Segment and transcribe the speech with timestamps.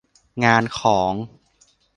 [0.43, 1.13] งานของ